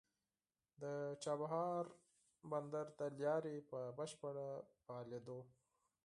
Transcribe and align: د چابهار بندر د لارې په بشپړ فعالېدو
د 0.81 0.83
چابهار 1.23 1.85
بندر 2.51 2.85
د 2.99 3.01
لارې 3.21 3.55
په 3.69 3.79
بشپړ 3.97 4.35
فعالېدو 4.83 5.39